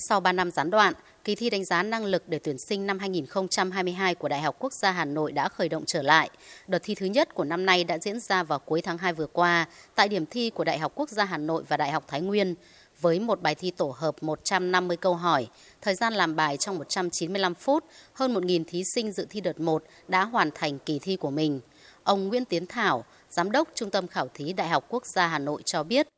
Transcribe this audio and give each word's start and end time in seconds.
Sau 0.00 0.20
3 0.20 0.32
năm 0.32 0.50
gián 0.50 0.70
đoạn, 0.70 0.94
kỳ 1.24 1.34
thi 1.34 1.50
đánh 1.50 1.64
giá 1.64 1.82
năng 1.82 2.04
lực 2.04 2.28
để 2.28 2.38
tuyển 2.38 2.58
sinh 2.58 2.86
năm 2.86 2.98
2022 2.98 4.14
của 4.14 4.28
Đại 4.28 4.40
học 4.40 4.56
Quốc 4.58 4.72
gia 4.72 4.90
Hà 4.90 5.04
Nội 5.04 5.32
đã 5.32 5.48
khởi 5.48 5.68
động 5.68 5.84
trở 5.86 6.02
lại. 6.02 6.30
Đợt 6.66 6.78
thi 6.82 6.94
thứ 6.94 7.06
nhất 7.06 7.34
của 7.34 7.44
năm 7.44 7.66
nay 7.66 7.84
đã 7.84 7.98
diễn 7.98 8.20
ra 8.20 8.42
vào 8.42 8.58
cuối 8.58 8.82
tháng 8.82 8.98
2 8.98 9.12
vừa 9.12 9.26
qua 9.26 9.66
tại 9.94 10.08
điểm 10.08 10.26
thi 10.26 10.50
của 10.50 10.64
Đại 10.64 10.78
học 10.78 10.92
Quốc 10.94 11.10
gia 11.10 11.24
Hà 11.24 11.38
Nội 11.38 11.62
và 11.68 11.76
Đại 11.76 11.90
học 11.90 12.04
Thái 12.08 12.20
Nguyên 12.20 12.54
với 13.00 13.20
một 13.20 13.42
bài 13.42 13.54
thi 13.54 13.70
tổ 13.70 13.94
hợp 13.96 14.22
150 14.22 14.96
câu 14.96 15.14
hỏi, 15.14 15.46
thời 15.80 15.94
gian 15.94 16.14
làm 16.14 16.36
bài 16.36 16.56
trong 16.56 16.78
195 16.78 17.54
phút, 17.54 17.84
hơn 18.12 18.34
1.000 18.34 18.64
thí 18.66 18.82
sinh 18.94 19.12
dự 19.12 19.26
thi 19.30 19.40
đợt 19.40 19.60
1 19.60 19.84
đã 20.08 20.24
hoàn 20.24 20.50
thành 20.54 20.78
kỳ 20.78 20.98
thi 20.98 21.16
của 21.16 21.30
mình. 21.30 21.60
Ông 22.02 22.28
Nguyễn 22.28 22.44
Tiến 22.44 22.66
Thảo, 22.66 23.04
Giám 23.30 23.50
đốc 23.50 23.68
Trung 23.74 23.90
tâm 23.90 24.06
Khảo 24.06 24.28
thí 24.34 24.52
Đại 24.52 24.68
học 24.68 24.84
Quốc 24.88 25.06
gia 25.06 25.26
Hà 25.26 25.38
Nội 25.38 25.62
cho 25.64 25.82
biết. 25.82 26.08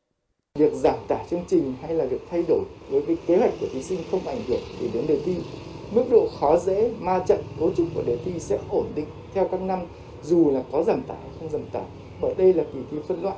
Việc 0.59 0.73
giảm 0.73 0.95
tải 1.07 1.25
chương 1.29 1.43
trình 1.47 1.73
hay 1.81 1.93
là 1.93 2.05
việc 2.05 2.21
thay 2.29 2.43
đổi 2.47 2.63
đối 2.91 3.01
với 3.01 3.17
kế 3.27 3.37
hoạch 3.37 3.53
của 3.59 3.67
thí 3.73 3.83
sinh 3.83 3.99
không 4.11 4.27
ảnh 4.27 4.41
hưởng 4.47 4.59
gì 4.79 4.89
đến 4.93 5.07
đề 5.07 5.19
thi. 5.25 5.35
Mức 5.91 6.03
độ 6.11 6.27
khó 6.39 6.57
dễ, 6.57 6.91
ma 6.99 7.19
trận, 7.27 7.43
cấu 7.59 7.71
trúc 7.77 7.87
của 7.95 8.03
đề 8.03 8.17
thi 8.25 8.31
sẽ 8.39 8.59
ổn 8.69 8.85
định 8.95 9.05
theo 9.33 9.47
các 9.47 9.61
năm 9.61 9.79
dù 10.23 10.51
là 10.51 10.63
có 10.71 10.83
giảm 10.83 11.01
tải 11.01 11.17
không 11.39 11.49
giảm 11.49 11.65
tải 11.73 11.83
bởi 12.21 12.33
đây 12.37 12.53
là 12.53 12.63
kỳ 12.73 12.79
thi 12.91 12.97
phân 13.07 13.23
loại 13.23 13.35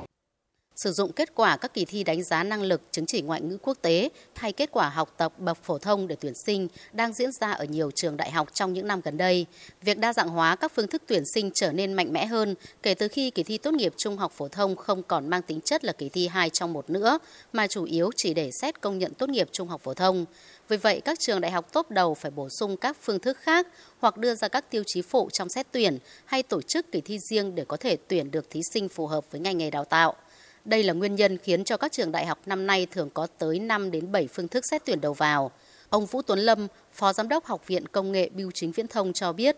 sử 0.76 0.92
dụng 0.92 1.12
kết 1.12 1.34
quả 1.34 1.56
các 1.56 1.74
kỳ 1.74 1.84
thi 1.84 2.04
đánh 2.04 2.22
giá 2.22 2.42
năng 2.42 2.62
lực 2.62 2.80
chứng 2.90 3.06
chỉ 3.06 3.22
ngoại 3.22 3.40
ngữ 3.40 3.58
quốc 3.62 3.78
tế 3.82 4.08
thay 4.34 4.52
kết 4.52 4.70
quả 4.72 4.88
học 4.88 5.14
tập 5.16 5.32
bậc 5.38 5.58
phổ 5.64 5.78
thông 5.78 6.08
để 6.08 6.16
tuyển 6.20 6.34
sinh 6.34 6.68
đang 6.92 7.12
diễn 7.12 7.32
ra 7.32 7.52
ở 7.52 7.64
nhiều 7.64 7.90
trường 7.90 8.16
đại 8.16 8.30
học 8.30 8.48
trong 8.54 8.72
những 8.72 8.86
năm 8.86 9.00
gần 9.04 9.16
đây. 9.16 9.46
Việc 9.82 9.98
đa 9.98 10.12
dạng 10.12 10.28
hóa 10.28 10.56
các 10.56 10.72
phương 10.74 10.86
thức 10.86 11.02
tuyển 11.06 11.22
sinh 11.34 11.50
trở 11.54 11.72
nên 11.72 11.92
mạnh 11.92 12.12
mẽ 12.12 12.26
hơn 12.26 12.54
kể 12.82 12.94
từ 12.94 13.08
khi 13.08 13.30
kỳ 13.30 13.42
thi 13.42 13.58
tốt 13.58 13.74
nghiệp 13.74 13.94
trung 13.96 14.16
học 14.16 14.32
phổ 14.32 14.48
thông 14.48 14.76
không 14.76 15.02
còn 15.02 15.30
mang 15.30 15.42
tính 15.42 15.60
chất 15.60 15.84
là 15.84 15.92
kỳ 15.92 16.08
thi 16.08 16.28
hai 16.28 16.50
trong 16.50 16.72
một 16.72 16.90
nữa, 16.90 17.18
mà 17.52 17.66
chủ 17.66 17.84
yếu 17.84 18.10
chỉ 18.16 18.34
để 18.34 18.50
xét 18.60 18.80
công 18.80 18.98
nhận 18.98 19.14
tốt 19.14 19.28
nghiệp 19.28 19.48
trung 19.52 19.68
học 19.68 19.80
phổ 19.84 19.94
thông. 19.94 20.24
Vì 20.68 20.76
vậy, 20.76 21.00
các 21.00 21.20
trường 21.20 21.40
đại 21.40 21.50
học 21.50 21.72
tốt 21.72 21.90
đầu 21.90 22.14
phải 22.14 22.30
bổ 22.30 22.48
sung 22.48 22.76
các 22.76 22.96
phương 23.02 23.18
thức 23.18 23.38
khác 23.38 23.66
hoặc 23.98 24.16
đưa 24.16 24.34
ra 24.34 24.48
các 24.48 24.70
tiêu 24.70 24.82
chí 24.86 25.02
phụ 25.02 25.28
trong 25.32 25.48
xét 25.48 25.66
tuyển 25.72 25.98
hay 26.24 26.42
tổ 26.42 26.62
chức 26.62 26.92
kỳ 26.92 27.00
thi 27.00 27.18
riêng 27.30 27.54
để 27.54 27.64
có 27.68 27.76
thể 27.76 27.96
tuyển 28.08 28.30
được 28.30 28.50
thí 28.50 28.60
sinh 28.72 28.88
phù 28.88 29.06
hợp 29.06 29.24
với 29.30 29.40
ngành 29.40 29.58
nghề 29.58 29.70
đào 29.70 29.84
tạo. 29.84 30.16
Đây 30.64 30.82
là 30.82 30.92
nguyên 30.92 31.14
nhân 31.14 31.38
khiến 31.38 31.64
cho 31.64 31.76
các 31.76 31.92
trường 31.92 32.12
đại 32.12 32.26
học 32.26 32.38
năm 32.46 32.66
nay 32.66 32.86
thường 32.92 33.10
có 33.14 33.26
tới 33.38 33.58
5 33.58 33.90
đến 33.90 34.12
7 34.12 34.28
phương 34.32 34.48
thức 34.48 34.64
xét 34.70 34.82
tuyển 34.86 35.00
đầu 35.00 35.12
vào. 35.12 35.50
Ông 35.88 36.06
Vũ 36.06 36.22
Tuấn 36.22 36.38
Lâm, 36.38 36.66
Phó 36.92 37.12
Giám 37.12 37.28
đốc 37.28 37.44
Học 37.44 37.66
viện 37.66 37.88
Công 37.88 38.12
nghệ 38.12 38.28
Bưu 38.28 38.50
chính 38.50 38.72
Viễn 38.72 38.86
thông 38.86 39.12
cho 39.12 39.32
biết. 39.32 39.56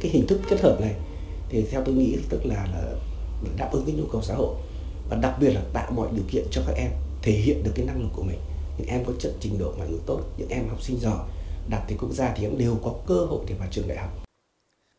Cái 0.00 0.10
hình 0.10 0.26
thức 0.26 0.40
kết 0.48 0.60
hợp 0.60 0.80
này 0.80 0.94
thì 1.48 1.64
theo 1.70 1.82
tôi 1.84 1.94
nghĩ 1.94 2.16
tức 2.28 2.40
là, 2.44 2.66
là 2.72 2.92
đáp 3.58 3.68
ứng 3.72 3.84
cái 3.86 3.94
nhu 3.94 4.04
cầu 4.12 4.22
xã 4.22 4.34
hội 4.34 4.56
và 5.10 5.16
đặc 5.16 5.34
biệt 5.40 5.50
là 5.50 5.62
tạo 5.72 5.92
mọi 5.92 6.08
điều 6.14 6.24
kiện 6.30 6.44
cho 6.50 6.62
các 6.66 6.72
em 6.76 6.90
thể 7.22 7.32
hiện 7.32 7.62
được 7.62 7.72
cái 7.74 7.86
năng 7.86 8.02
lực 8.02 8.08
của 8.16 8.22
mình. 8.22 8.38
Những 8.78 8.88
em 8.88 9.04
có 9.04 9.12
chất 9.18 9.32
trình 9.40 9.58
độ 9.58 9.74
ngoại 9.76 9.88
ngữ 9.88 9.98
tốt, 10.06 10.20
những 10.36 10.48
em 10.48 10.68
học 10.68 10.82
sinh 10.82 10.98
giỏi 11.00 11.18
đạt 11.68 11.82
thì 11.88 11.96
quốc 12.00 12.12
gia 12.12 12.32
thì 12.36 12.46
cũng 12.46 12.58
đều 12.58 12.76
có 12.84 12.94
cơ 13.06 13.14
hội 13.14 13.44
để 13.48 13.54
vào 13.58 13.68
trường 13.70 13.88
đại 13.88 13.98
học. 13.98 14.29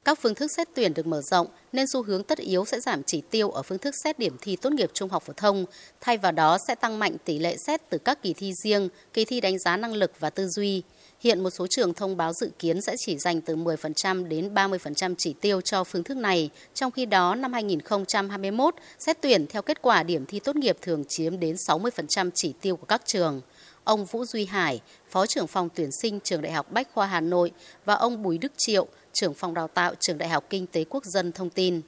Các 0.05 0.19
phương 0.21 0.35
thức 0.35 0.51
xét 0.51 0.67
tuyển 0.73 0.93
được 0.93 1.07
mở 1.07 1.21
rộng 1.21 1.47
nên 1.73 1.87
xu 1.87 2.03
hướng 2.03 2.23
tất 2.23 2.37
yếu 2.37 2.65
sẽ 2.65 2.79
giảm 2.79 3.03
chỉ 3.03 3.21
tiêu 3.29 3.51
ở 3.51 3.61
phương 3.61 3.77
thức 3.77 3.95
xét 4.03 4.19
điểm 4.19 4.35
thi 4.41 4.55
tốt 4.55 4.73
nghiệp 4.73 4.91
trung 4.93 5.09
học 5.09 5.23
phổ 5.25 5.33
thông, 5.33 5.65
thay 6.01 6.17
vào 6.17 6.31
đó 6.31 6.57
sẽ 6.67 6.75
tăng 6.75 6.99
mạnh 6.99 7.15
tỷ 7.25 7.39
lệ 7.39 7.57
xét 7.57 7.89
từ 7.89 7.97
các 7.97 8.21
kỳ 8.23 8.33
thi 8.33 8.53
riêng, 8.63 8.89
kỳ 9.13 9.25
thi 9.25 9.41
đánh 9.41 9.59
giá 9.59 9.77
năng 9.77 9.93
lực 9.93 10.11
và 10.19 10.29
tư 10.29 10.47
duy. 10.47 10.83
Hiện 11.19 11.43
một 11.43 11.49
số 11.49 11.67
trường 11.69 11.93
thông 11.93 12.17
báo 12.17 12.33
dự 12.33 12.51
kiến 12.59 12.81
sẽ 12.81 12.95
chỉ 12.97 13.17
dành 13.17 13.41
từ 13.41 13.55
10% 13.55 14.27
đến 14.27 14.53
30% 14.53 15.15
chỉ 15.17 15.33
tiêu 15.41 15.61
cho 15.61 15.83
phương 15.83 16.03
thức 16.03 16.17
này, 16.17 16.49
trong 16.73 16.91
khi 16.91 17.05
đó 17.05 17.35
năm 17.35 17.53
2021 17.53 18.75
xét 18.99 19.21
tuyển 19.21 19.47
theo 19.47 19.61
kết 19.61 19.81
quả 19.81 20.03
điểm 20.03 20.25
thi 20.25 20.39
tốt 20.39 20.55
nghiệp 20.55 20.77
thường 20.81 21.03
chiếm 21.07 21.39
đến 21.39 21.55
60% 21.55 22.29
chỉ 22.33 22.53
tiêu 22.61 22.75
của 22.75 22.85
các 22.85 23.01
trường. 23.05 23.41
Ông 23.83 24.05
Vũ 24.05 24.25
Duy 24.25 24.45
Hải, 24.45 24.81
Phó 25.09 25.25
trưởng 25.25 25.47
phòng 25.47 25.69
tuyển 25.75 25.89
sinh 26.01 26.19
trường 26.19 26.41
Đại 26.41 26.51
học 26.51 26.71
Bách 26.71 26.87
khoa 26.93 27.05
Hà 27.05 27.21
Nội 27.21 27.51
và 27.85 27.93
ông 27.93 28.23
Bùi 28.23 28.37
Đức 28.37 28.51
Triệu, 28.57 28.87
trưởng 29.13 29.33
phòng 29.33 29.53
đào 29.53 29.67
tạo 29.67 29.93
trường 29.99 30.17
Đại 30.17 30.29
học 30.29 30.43
Kinh 30.49 30.67
tế 30.67 30.83
Quốc 30.89 31.05
dân 31.05 31.31
thông 31.31 31.49
tin. 31.49 31.81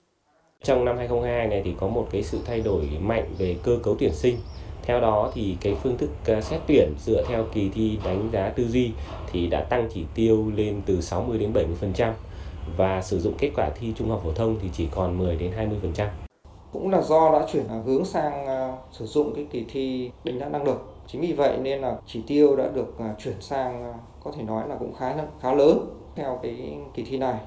Trong 0.63 0.85
năm 0.85 0.97
2022 0.97 1.47
này 1.47 1.61
thì 1.65 1.73
có 1.79 1.87
một 1.87 2.07
cái 2.11 2.23
sự 2.23 2.39
thay 2.45 2.61
đổi 2.61 2.89
mạnh 3.01 3.35
về 3.37 3.55
cơ 3.63 3.77
cấu 3.83 3.95
tuyển 3.99 4.13
sinh. 4.13 4.37
Theo 4.83 5.01
đó 5.01 5.31
thì 5.33 5.57
cái 5.61 5.75
phương 5.83 5.97
thức 5.97 6.09
ờ, 6.25 6.41
xét 6.41 6.61
tuyển 6.67 6.93
dựa 7.05 7.23
theo 7.27 7.45
kỳ 7.53 7.69
thi 7.73 7.97
đánh 8.05 8.29
giá 8.33 8.49
tư 8.49 8.67
duy 8.67 8.91
thì 9.31 9.47
đã 9.47 9.63
tăng 9.63 9.89
chỉ 9.93 10.05
tiêu 10.15 10.51
lên 10.55 10.81
từ 10.85 11.01
60 11.01 11.37
đến 11.37 11.53
70% 11.53 12.11
và 12.77 13.01
sử 13.01 13.19
dụng 13.19 13.33
kết 13.37 13.51
quả 13.55 13.69
thi 13.79 13.93
trung 13.97 14.09
học 14.09 14.21
phổ 14.23 14.31
thông 14.31 14.59
thì 14.61 14.69
chỉ 14.73 14.87
còn 14.91 15.17
10 15.17 15.35
đến 15.35 15.51
20%. 15.95 16.07
Cũng 16.71 16.91
là 16.91 17.01
do 17.01 17.31
đã 17.31 17.47
chuyển 17.51 17.65
hướng 17.85 18.05
sang 18.05 18.45
uh, 18.45 18.79
sử 18.91 19.05
dụng 19.05 19.35
cái 19.35 19.47
kỳ 19.51 19.65
thi 19.71 20.11
đánh 20.23 20.39
giá 20.39 20.49
năng 20.49 20.63
lực. 20.63 20.93
Chính 21.07 21.21
vì 21.21 21.33
vậy 21.33 21.57
nên 21.57 21.81
là 21.81 21.97
chỉ 22.07 22.21
tiêu 22.27 22.55
đã 22.55 22.67
được 22.67 22.93
uh, 22.95 23.19
chuyển 23.19 23.41
sang 23.41 23.93
có 24.23 24.31
thể 24.37 24.43
nói 24.43 24.69
là 24.69 24.75
cũng 24.79 24.93
khá 24.95 25.15
khá 25.41 25.53
lớn 25.53 26.02
theo 26.15 26.39
cái 26.43 26.77
kỳ 26.93 27.03
thi 27.03 27.17
này. 27.17 27.39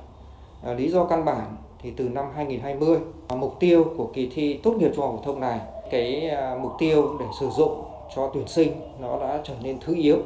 À, 0.62 0.72
lý 0.72 0.90
do 0.90 1.04
căn 1.04 1.24
bản 1.24 1.56
thì 1.82 1.92
từ 1.96 2.08
năm 2.08 2.24
2020 2.34 2.98
à, 3.28 3.36
mục 3.36 3.56
tiêu 3.60 3.84
của 3.96 4.10
kỳ 4.14 4.30
thi 4.34 4.60
tốt 4.62 4.72
nghiệp 4.72 4.90
trung 4.96 5.04
học 5.04 5.14
phổ 5.16 5.22
thông 5.24 5.40
này, 5.40 5.60
cái 5.90 6.28
à, 6.28 6.58
mục 6.62 6.72
tiêu 6.78 7.16
để 7.20 7.26
sử 7.40 7.50
dụng 7.50 7.84
cho 8.16 8.30
tuyển 8.34 8.48
sinh 8.48 8.72
nó 9.00 9.20
đã 9.20 9.40
trở 9.44 9.54
nên 9.62 9.78
thứ 9.80 9.94
yếu, 9.94 10.18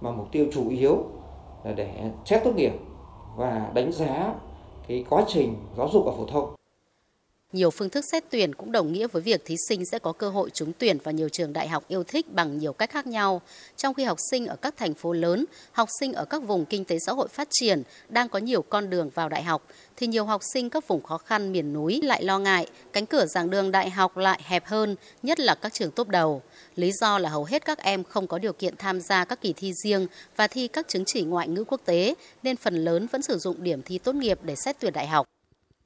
mà 0.00 0.10
mục 0.10 0.26
tiêu 0.32 0.46
chủ 0.52 0.68
yếu 0.68 0.96
là 1.64 1.72
để 1.72 1.88
xét 2.24 2.44
tốt 2.44 2.52
nghiệp 2.56 2.72
và 3.36 3.70
đánh 3.74 3.92
giá 3.92 4.34
cái 4.88 5.04
quá 5.10 5.24
trình 5.28 5.54
giáo 5.76 5.88
dục 5.88 6.06
ở 6.06 6.12
phổ 6.12 6.26
thông. 6.26 6.54
Nhiều 7.54 7.70
phương 7.70 7.90
thức 7.90 8.04
xét 8.12 8.24
tuyển 8.30 8.54
cũng 8.54 8.72
đồng 8.72 8.92
nghĩa 8.92 9.06
với 9.06 9.22
việc 9.22 9.44
thí 9.44 9.56
sinh 9.68 9.84
sẽ 9.92 9.98
có 9.98 10.12
cơ 10.12 10.30
hội 10.30 10.50
trúng 10.50 10.72
tuyển 10.78 10.98
vào 10.98 11.12
nhiều 11.12 11.28
trường 11.28 11.52
đại 11.52 11.68
học 11.68 11.84
yêu 11.88 12.04
thích 12.04 12.32
bằng 12.32 12.58
nhiều 12.58 12.72
cách 12.72 12.90
khác 12.90 13.06
nhau. 13.06 13.42
Trong 13.76 13.94
khi 13.94 14.04
học 14.04 14.18
sinh 14.30 14.46
ở 14.46 14.56
các 14.56 14.76
thành 14.76 14.94
phố 14.94 15.12
lớn, 15.12 15.44
học 15.72 15.88
sinh 16.00 16.12
ở 16.12 16.24
các 16.24 16.42
vùng 16.42 16.64
kinh 16.64 16.84
tế 16.84 16.98
xã 17.06 17.12
hội 17.12 17.28
phát 17.28 17.48
triển 17.50 17.82
đang 18.08 18.28
có 18.28 18.38
nhiều 18.38 18.62
con 18.62 18.90
đường 18.90 19.10
vào 19.14 19.28
đại 19.28 19.42
học, 19.42 19.66
thì 19.96 20.06
nhiều 20.06 20.24
học 20.24 20.40
sinh 20.54 20.70
các 20.70 20.88
vùng 20.88 21.02
khó 21.02 21.18
khăn 21.18 21.52
miền 21.52 21.72
núi 21.72 22.00
lại 22.02 22.24
lo 22.24 22.38
ngại 22.38 22.66
cánh 22.92 23.06
cửa 23.06 23.26
giảng 23.26 23.50
đường 23.50 23.70
đại 23.70 23.90
học 23.90 24.16
lại 24.16 24.40
hẹp 24.44 24.66
hơn, 24.66 24.96
nhất 25.22 25.40
là 25.40 25.54
các 25.54 25.72
trường 25.72 25.90
tốt 25.90 26.08
đầu. 26.08 26.42
Lý 26.76 26.92
do 27.00 27.18
là 27.18 27.28
hầu 27.28 27.44
hết 27.44 27.64
các 27.64 27.78
em 27.78 28.04
không 28.04 28.26
có 28.26 28.38
điều 28.38 28.52
kiện 28.52 28.76
tham 28.76 29.00
gia 29.00 29.24
các 29.24 29.40
kỳ 29.40 29.52
thi 29.52 29.72
riêng 29.84 30.06
và 30.36 30.46
thi 30.46 30.68
các 30.68 30.88
chứng 30.88 31.04
chỉ 31.06 31.22
ngoại 31.22 31.48
ngữ 31.48 31.64
quốc 31.64 31.80
tế, 31.84 32.14
nên 32.42 32.56
phần 32.56 32.84
lớn 32.84 33.06
vẫn 33.12 33.22
sử 33.22 33.38
dụng 33.38 33.62
điểm 33.62 33.82
thi 33.82 33.98
tốt 33.98 34.14
nghiệp 34.14 34.38
để 34.42 34.54
xét 34.56 34.76
tuyển 34.80 34.92
đại 34.92 35.06
học. 35.06 35.26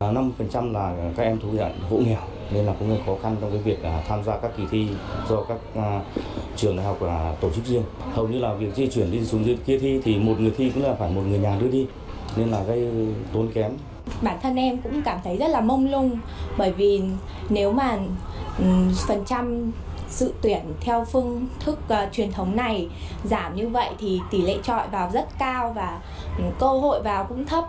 50% 0.05 0.73
là 0.73 0.95
các 1.17 1.23
em 1.23 1.39
thu 1.41 1.49
nhận 1.53 1.81
hộ 1.91 1.97
nghèo 1.97 2.21
nên 2.51 2.67
là 2.67 2.75
cũng 2.79 2.99
khó 3.07 3.17
khăn 3.23 3.37
trong 3.41 3.51
cái 3.51 3.61
việc 3.61 3.83
à, 3.83 4.03
tham 4.09 4.25
gia 4.25 4.37
các 4.37 4.51
kỳ 4.57 4.63
thi 4.71 4.89
do 5.29 5.43
các 5.43 5.57
à, 5.77 6.01
trường 6.57 6.77
đại 6.77 6.87
học 6.87 7.03
à, 7.03 7.35
tổ 7.41 7.51
chức 7.51 7.65
riêng. 7.65 7.83
Hầu 8.13 8.29
như 8.29 8.39
là 8.39 8.55
việc 8.55 8.75
di 8.75 8.87
chuyển 8.87 9.11
đi 9.11 9.25
xuống 9.25 9.45
dưới 9.45 9.59
kia 9.67 9.79
thi 9.79 10.01
thì 10.05 10.19
một 10.19 10.35
người 10.41 10.53
thi 10.57 10.71
cũng 10.75 10.85
là 10.85 10.95
phải 10.95 11.11
một 11.11 11.23
người 11.29 11.39
nhà 11.39 11.57
đưa 11.61 11.69
đi 11.69 11.87
nên 12.37 12.49
là 12.49 12.63
gây 12.63 12.89
tốn 13.33 13.49
kém. 13.55 13.73
Bản 14.23 14.39
thân 14.43 14.57
em 14.57 14.79
cũng 14.79 15.03
cảm 15.03 15.19
thấy 15.25 15.37
rất 15.37 15.49
là 15.49 15.61
mông 15.61 15.91
lung 15.91 16.19
bởi 16.59 16.73
vì 16.73 17.03
nếu 17.49 17.73
mà 17.73 17.99
phần 19.07 19.25
trăm 19.27 19.73
dự 20.11 20.33
tuyển 20.43 20.61
theo 20.81 21.05
phương 21.05 21.47
thức 21.61 21.79
uh, 21.93 22.13
truyền 22.13 22.33
thống 22.33 22.57
này 22.57 22.89
giảm 23.25 23.57
như 23.57 23.69
vậy 23.69 23.91
thì 23.99 24.21
tỷ 24.31 24.43
lệ 24.43 24.57
trọi 24.63 24.89
vào 24.89 25.11
rất 25.13 25.29
cao 25.39 25.73
và 25.77 26.01
cơ 26.59 26.67
hội 26.67 27.03
vào 27.03 27.25
cũng 27.25 27.47
thấp. 27.47 27.65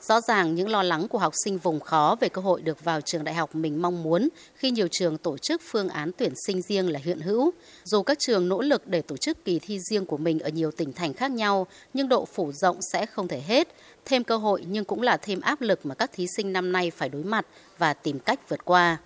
Rõ 0.00 0.20
ràng 0.20 0.54
những 0.54 0.68
lo 0.68 0.82
lắng 0.82 1.08
của 1.08 1.18
học 1.18 1.32
sinh 1.44 1.58
vùng 1.58 1.80
khó 1.80 2.16
về 2.20 2.28
cơ 2.28 2.42
hội 2.42 2.62
được 2.62 2.84
vào 2.84 3.00
trường 3.00 3.24
đại 3.24 3.34
học 3.34 3.54
mình 3.54 3.82
mong 3.82 4.02
muốn 4.02 4.28
khi 4.54 4.70
nhiều 4.70 4.88
trường 4.90 5.18
tổ 5.18 5.38
chức 5.38 5.62
phương 5.64 5.88
án 5.88 6.10
tuyển 6.18 6.32
sinh 6.46 6.62
riêng 6.62 6.92
là 6.92 7.00
hiện 7.04 7.20
hữu. 7.20 7.50
Dù 7.84 8.02
các 8.02 8.18
trường 8.18 8.48
nỗ 8.48 8.60
lực 8.60 8.86
để 8.86 9.02
tổ 9.02 9.16
chức 9.16 9.44
kỳ 9.44 9.58
thi 9.58 9.78
riêng 9.90 10.06
của 10.06 10.16
mình 10.16 10.38
ở 10.38 10.48
nhiều 10.48 10.70
tỉnh 10.70 10.92
thành 10.92 11.14
khác 11.14 11.30
nhau, 11.30 11.66
nhưng 11.94 12.08
độ 12.08 12.24
phủ 12.24 12.52
rộng 12.52 12.78
sẽ 12.92 13.06
không 13.06 13.28
thể 13.28 13.40
hết. 13.40 13.68
Thêm 14.04 14.24
cơ 14.24 14.36
hội 14.36 14.64
nhưng 14.68 14.84
cũng 14.84 15.02
là 15.02 15.16
thêm 15.16 15.40
áp 15.40 15.60
lực 15.60 15.86
mà 15.86 15.94
các 15.94 16.10
thí 16.12 16.26
sinh 16.36 16.52
năm 16.52 16.72
nay 16.72 16.90
phải 16.90 17.08
đối 17.08 17.22
mặt 17.22 17.46
và 17.78 17.92
tìm 17.92 18.18
cách 18.18 18.48
vượt 18.48 18.64
qua. 18.64 18.98